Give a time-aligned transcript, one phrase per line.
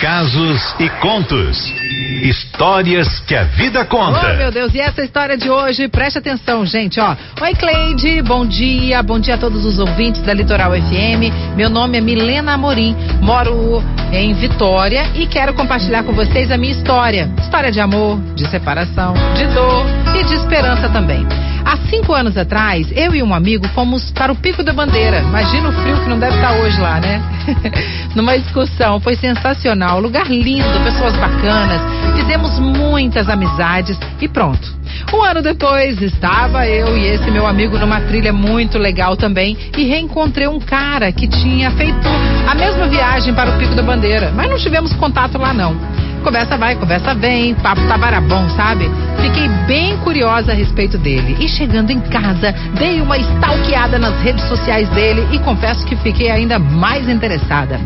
[0.00, 1.58] casos e contos.
[2.22, 4.32] Histórias que a vida conta.
[4.32, 7.14] Oh, meu Deus, e essa história de hoje, preste atenção, gente, ó.
[7.40, 11.54] Oi, Cleide, bom dia, bom dia a todos os ouvintes da Litoral FM.
[11.54, 13.82] Meu nome é Milena Amorim, moro
[14.12, 17.30] em Vitória e quero compartilhar com vocês a minha história.
[17.38, 19.84] História de amor, de separação, de dor
[20.18, 21.26] e de esperança também.
[21.70, 25.20] Há cinco anos atrás, eu e um amigo fomos para o Pico da Bandeira.
[25.20, 27.22] Imagina o frio que não deve estar hoje lá, né?
[28.16, 31.80] Numa excursão, foi sensacional, lugar lindo, pessoas bacanas,
[32.16, 34.68] fizemos muitas amizades e pronto.
[35.14, 39.84] Um ano depois, estava eu e esse meu amigo numa trilha muito legal também e
[39.84, 42.08] reencontrei um cara que tinha feito
[42.48, 45.76] a mesma viagem para o Pico da Bandeira, mas não tivemos contato lá não.
[46.22, 48.90] Conversa vai, conversa vem, papo tava bom, sabe?
[49.22, 51.36] Fiquei bem curiosa a respeito dele.
[51.40, 56.30] E chegando em casa, dei uma stalkeada nas redes sociais dele e confesso que fiquei
[56.30, 57.80] ainda mais interessada.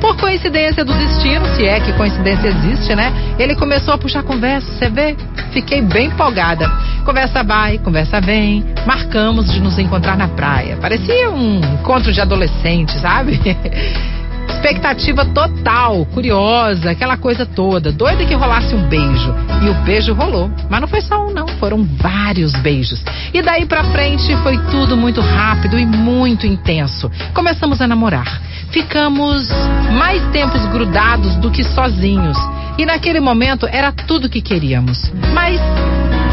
[0.00, 3.12] Por coincidência do destino, se é que coincidência existe, né?
[3.38, 5.16] Ele começou a puxar conversa, você vê?
[5.52, 6.66] Fiquei bem empolgada.
[7.04, 8.64] Conversa vai, conversa vem.
[8.86, 10.76] Marcamos de nos encontrar na praia.
[10.76, 13.38] Parecia um encontro de adolescente, sabe?
[14.60, 19.34] Expectativa total, curiosa, aquela coisa toda, doida que rolasse um beijo.
[19.62, 20.50] E o beijo rolou.
[20.68, 23.02] Mas não foi só um, não, foram vários beijos.
[23.32, 27.10] E daí pra frente foi tudo muito rápido e muito intenso.
[27.32, 28.42] Começamos a namorar.
[28.70, 29.48] Ficamos
[29.96, 32.36] mais tempos grudados do que sozinhos.
[32.76, 35.10] E naquele momento era tudo que queríamos.
[35.32, 35.58] Mas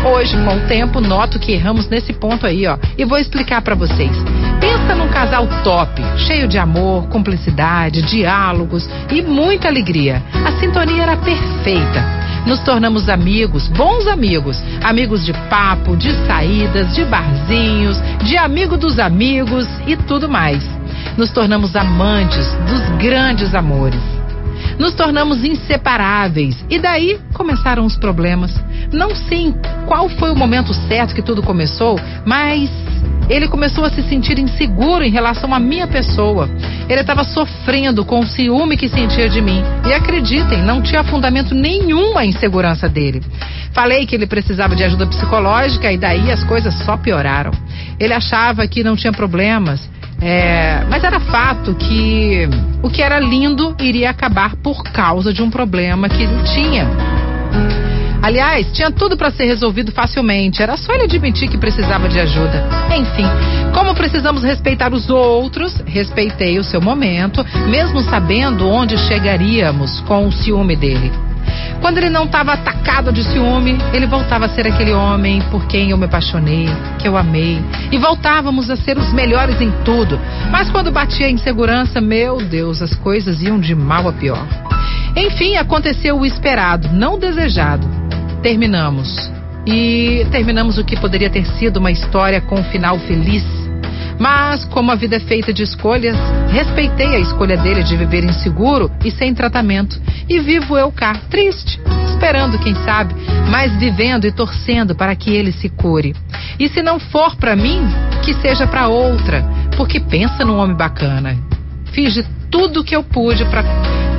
[0.06, 2.78] Hoje, com o tempo, noto que erramos nesse ponto aí, ó.
[2.98, 4.12] E vou explicar para vocês.
[4.60, 10.24] Pensa num casal top, cheio de amor, cumplicidade, diálogos e muita alegria.
[10.46, 12.18] A sintonia era perfeita.
[12.46, 19.00] Nos tornamos amigos, bons amigos, amigos de papo, de saídas, de barzinhos, de amigo dos
[19.00, 20.64] amigos e tudo mais.
[21.18, 24.02] Nos tornamos amantes dos grandes amores
[24.80, 26.64] nos tornamos inseparáveis.
[26.70, 28.54] E daí começaram os problemas.
[28.92, 29.54] Não sei
[29.86, 32.70] qual foi o momento certo que tudo começou, mas
[33.30, 36.50] ele começou a se sentir inseguro em relação à minha pessoa.
[36.90, 39.62] Ele estava sofrendo com o ciúme que sentia de mim.
[39.86, 43.22] E acreditem, não tinha fundamento nenhum a insegurança dele.
[43.74, 47.52] Falei que ele precisava de ajuda psicológica e daí as coisas só pioraram.
[48.00, 49.88] Ele achava que não tinha problemas,
[50.22, 52.48] é, mas era fato que
[52.82, 56.88] o que era lindo iria acabar por causa de um problema que ele tinha.
[58.22, 62.68] Aliás, tinha tudo para ser resolvido facilmente, era só ele admitir que precisava de ajuda.
[62.96, 63.26] Enfim,
[63.74, 70.32] como precisamos respeitar os outros, respeitei o seu momento, mesmo sabendo onde chegaríamos com o
[70.32, 71.12] ciúme dele.
[71.82, 75.92] Quando ele não estava atacado de ciúme, ele voltava a ser aquele homem por quem
[75.92, 76.68] eu me apaixonei,
[77.00, 77.62] que eu amei.
[77.92, 80.20] E voltávamos a ser os melhores em tudo.
[80.50, 84.46] Mas quando batia a insegurança, meu Deus, as coisas iam de mal a pior.
[85.18, 87.88] Enfim, aconteceu o esperado, não o desejado.
[88.42, 89.10] Terminamos.
[89.66, 93.44] E terminamos o que poderia ter sido uma história com um final feliz
[94.20, 96.18] mas, como a vida é feita de escolhas,
[96.50, 100.00] respeitei a escolha dele de viver inseguro e sem tratamento.
[100.28, 103.16] E vivo eu cá, triste, esperando, quem sabe,
[103.50, 106.16] mas vivendo e torcendo para que ele se cure.
[106.60, 107.82] E se não for para mim,
[108.24, 109.46] que seja para outra,
[109.76, 111.38] porque pensa num homem bacana.
[111.94, 113.64] Fiz de tudo o que eu pude para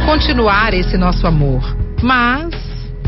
[0.09, 1.63] continuar esse nosso amor,
[2.03, 2.49] mas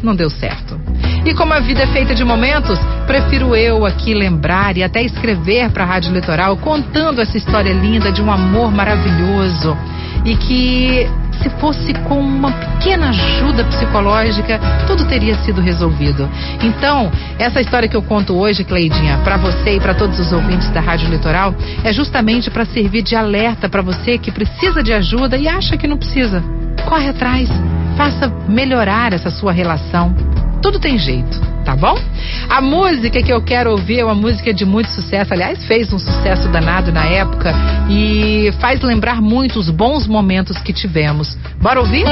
[0.03, 0.79] não deu certo.
[1.25, 5.71] E como a vida é feita de momentos, prefiro eu aqui lembrar e até escrever
[5.71, 9.75] para a Rádio Litoral contando essa história linda de um amor maravilhoso
[10.27, 11.09] e que
[11.43, 16.29] se fosse com uma pequena ajuda psicológica, tudo teria sido resolvido.
[16.63, 20.69] Então, essa história que eu conto hoje, Cleidinha, para você e para todos os ouvintes
[20.69, 25.39] da Rádio Litoral, é justamente para servir de alerta para você que precisa de ajuda
[25.39, 26.60] e acha que não precisa.
[26.89, 27.49] Corre atrás,
[27.97, 30.15] faça melhorar essa sua relação.
[30.63, 31.97] Tudo tem jeito, tá bom?
[32.49, 35.33] A música que eu quero ouvir é uma música de muito sucesso.
[35.33, 37.55] Aliás, fez um sucesso danado na época
[37.89, 41.37] e faz lembrar muito os bons momentos que tivemos.
[41.61, 42.05] Bora ouvir?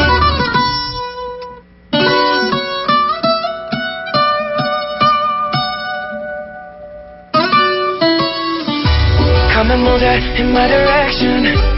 [9.55, 11.78] Come and move that in my direction.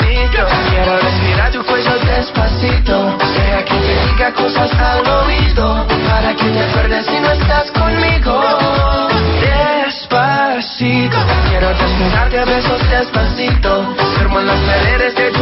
[0.69, 3.17] quiero respirar tu cuello despacito.
[3.35, 5.87] Sea que te diga cosas al oído.
[6.09, 8.41] Para que te acuerdes si no estás conmigo.
[9.41, 11.17] Despacito,
[11.49, 13.95] quiero desnudarte a besos despacito.
[14.17, 15.40] Firmo en las paredes de tu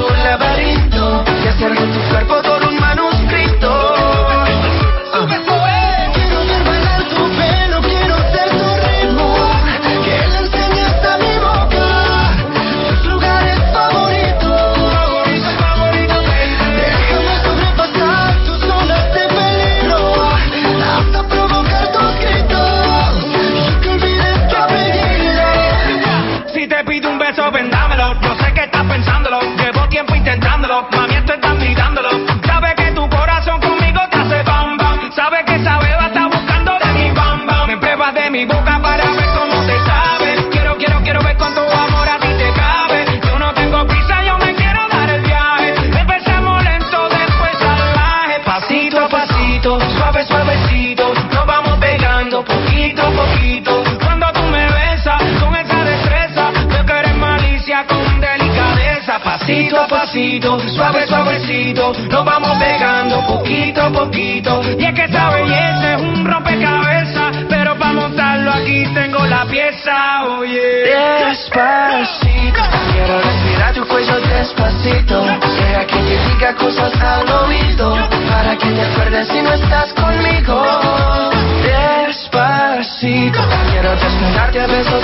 [60.09, 61.93] Suave, suavecito.
[62.09, 64.59] Nos vamos pegando poquito a poquito.
[64.79, 67.45] Y es que esa belleza es un rompecabezas.
[67.47, 70.95] Pero para montarlo aquí tengo la pieza, oye.
[71.27, 72.59] Despacito,
[72.91, 75.25] quiero respirar tu cuello despacito.
[75.25, 77.95] Sea que te diga cosas al oído.
[78.31, 80.59] Para que te acuerdes si no estás conmigo.
[81.61, 83.39] Despacito,
[83.69, 84.98] quiero desnudarte a besos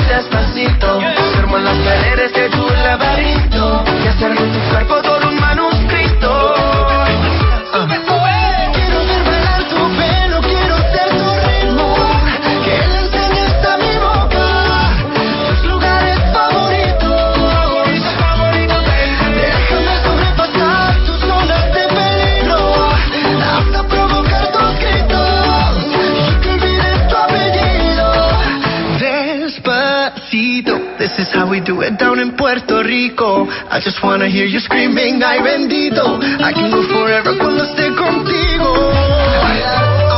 [31.86, 33.46] it down in Puerto Rico.
[33.46, 36.18] I just wanna hear you screaming, ay bendito.
[36.42, 38.92] I can go forever cuando esté contigo.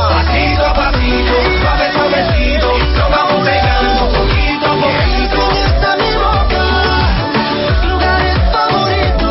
[0.08, 2.68] Pasito a pasito, suave, suavecito.
[2.96, 5.40] Nos vamos pegando poquito a poquito.
[5.88, 6.64] A mi boca
[7.32, 9.28] tus lugares favoritos.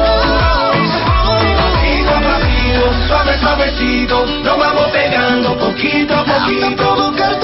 [1.57, 4.16] Pasito a pasito, suave, suavecito.
[4.44, 7.37] Nos vamos pegando poquito a poquito.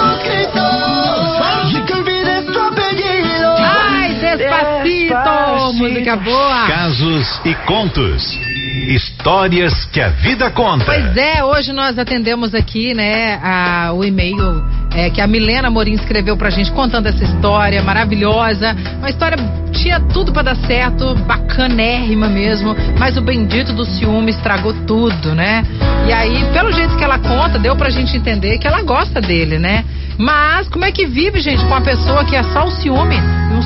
[5.90, 6.68] Música boa!
[6.68, 8.40] Casos e contos.
[8.88, 10.86] Histórias que a vida conta.
[10.86, 14.64] Pois é, hoje nós atendemos aqui, né, a- o e-mail
[14.96, 18.76] é, que a Milena Morim escreveu pra gente contando essa história maravilhosa.
[19.00, 19.38] Uma história
[19.74, 25.66] tinha tudo pra dar certo, bacanérrima mesmo, mas o bendito do ciúme estragou tudo, né?
[26.08, 29.60] E aí, pelo jeito que ela conta, deu pra gente entender que ela gosta dele,
[29.60, 29.84] né?
[30.18, 33.18] Mas como é que vive, gente, com uma pessoa que é só o ciúme?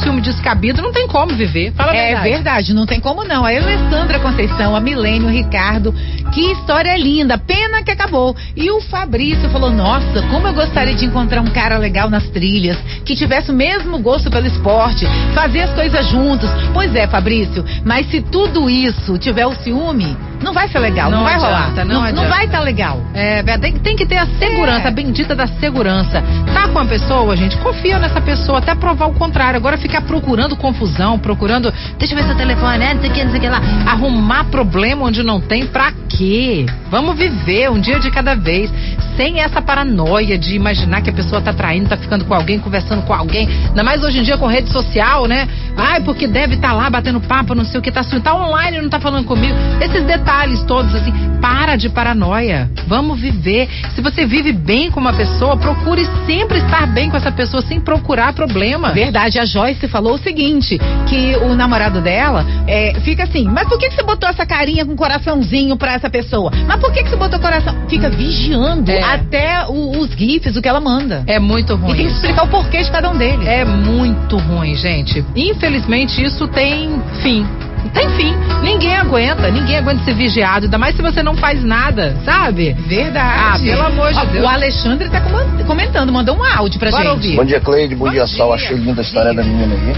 [0.07, 1.73] E um ciúme descabido não tem como viver.
[1.73, 2.29] Fala a É verdade.
[2.29, 3.43] verdade, não tem como não.
[3.43, 5.93] A Alessandra Conceição, a Milênio, o Ricardo,
[6.33, 8.33] que história linda, pena que acabou.
[8.55, 12.77] E o Fabrício falou: Nossa, como eu gostaria de encontrar um cara legal nas trilhas,
[13.03, 16.49] que tivesse o mesmo gosto pelo esporte, fazer as coisas juntos.
[16.73, 21.17] Pois é, Fabrício, mas se tudo isso tiver o ciúme, não vai ser legal, não,
[21.19, 21.85] Não vai adianta, rolar.
[21.85, 22.29] não não, adianta.
[22.29, 23.01] vai estar legal.
[23.13, 24.87] É, tem, tem que ter a segurança, É.
[24.87, 26.23] a bendita da segurança.
[26.53, 29.57] Tá com a pessoa, gente, confia nessa pessoa até provar o contrário.
[29.57, 33.23] Agora ficar procurando confusão, procurando, deixa eu ver seu telefone, né, não sei o que,
[33.23, 33.61] não sei o que lá.
[33.87, 36.65] Arrumar problema onde não tem, pra quê?
[36.89, 38.71] Vamos viver um dia de cada vez,
[39.17, 43.01] sem essa paranoia de imaginar que a pessoa tá traindo, tá ficando com alguém, conversando
[43.01, 43.49] com alguém.
[43.67, 45.49] Ainda mais hoje em dia com rede social, né?
[45.75, 48.79] Ai, porque deve estar lá batendo papo, não sei o que, tá, assim, tá online,
[48.79, 49.55] não tá falando comigo.
[49.81, 52.69] Esses detalhes todos, assim, para de paranoia.
[52.87, 53.67] Vamos viver.
[53.95, 57.79] Se você vive bem com uma pessoa, procure sempre estar bem com essa pessoa, sem
[57.79, 58.91] procurar problema.
[58.91, 63.77] Verdade, a Joyce falou o seguinte: que o namorado dela é, fica assim, mas por
[63.77, 66.51] que, que você botou essa carinha com coraçãozinho pra essa pessoa?
[66.67, 67.75] Mas por que, que você botou coração?
[67.89, 69.01] Fica vigiando É.
[69.03, 71.23] até o- os GIFs, o que ela manda.
[71.27, 71.95] É muito E ruim.
[71.95, 73.45] tem que explicar o porquê de cada um deles.
[73.47, 75.23] É muito ruim, gente.
[75.35, 77.45] Infelizmente, isso tem fim.
[77.89, 78.35] Tem fim.
[78.61, 82.73] Ninguém aguenta, ninguém aguenta ser vigiado, ainda mais se você não faz nada, sabe?
[82.73, 83.69] Verdade.
[83.69, 84.43] Ah, pelo amor de Ó, Deus.
[84.45, 85.21] O Alexandre tá
[85.65, 87.13] comentando, mandou um áudio pra Bora gente.
[87.13, 87.35] ouvir.
[87.35, 87.95] Bom dia, Cleide.
[87.95, 88.47] Bom, Bom dia, Sol.
[88.55, 88.65] dia.
[88.65, 89.43] Achei linda a história Diga.
[89.43, 89.93] da menina aí.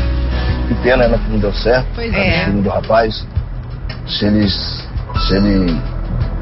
[0.68, 1.88] Que pena ela que não deu certo.
[1.96, 2.42] Pois É.
[2.42, 2.46] é.
[2.46, 3.26] filho do rapaz.
[4.08, 4.88] Se eles.
[5.28, 5.76] Se ele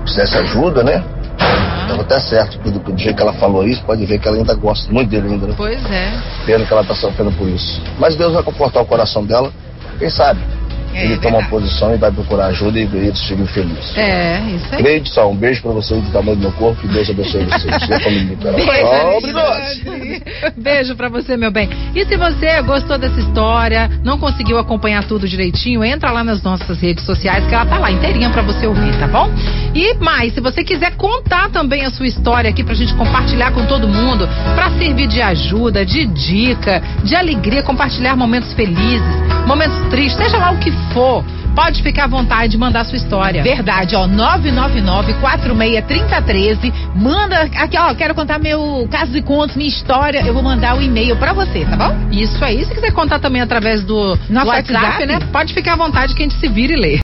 [0.03, 1.03] precisasse ajuda, né?
[1.87, 4.53] Tava até certo, do, do jeito que ela falou isso, pode ver que ela ainda
[4.55, 5.53] gosta muito dele ainda, né?
[5.55, 6.11] Pois é.
[6.45, 7.81] Pena que ela tá sofrendo por isso.
[7.97, 9.51] Mas Deus vai confortar o coração dela,
[9.97, 10.39] quem sabe?
[10.97, 11.49] É, ele toma uma verdade.
[11.49, 13.97] posição e vai procurar ajuda e eles ficam felizes.
[13.97, 14.81] É, isso aí.
[14.81, 17.89] Cleide, só um beijo pra vocês do tamanho do meu corpo, que Deus abençoe vocês.
[17.89, 19.17] E a família Carol.
[19.17, 20.53] Obrigado.
[20.57, 21.69] Beijo pra você, meu bem.
[21.95, 26.79] E se você gostou dessa história, não conseguiu acompanhar tudo direitinho, entra lá nas nossas
[26.79, 29.29] redes sociais que ela tá lá inteirinha pra você ouvir, tá bom?
[29.75, 33.65] E mais, se você quiser contar também a sua história aqui pra gente compartilhar com
[33.65, 40.17] todo mundo, pra servir de ajuda, de dica, de alegria, compartilhar momentos felizes, momentos tristes,
[40.17, 41.23] seja lá o que for,
[41.55, 43.41] pode ficar à vontade de mandar sua história.
[43.41, 46.73] Verdade, ó, 999-463013.
[46.95, 50.21] Manda aqui, ó, quero contar meu caso e contos, minha história.
[50.25, 51.95] Eu vou mandar o e-mail pra você, tá bom?
[52.11, 52.63] Isso aí.
[52.65, 55.05] Se quiser contar também através do, do Nosso WhatsApp, WhatsApp?
[55.05, 55.19] né?
[55.31, 56.93] Pode ficar à vontade que a gente se vira e lê.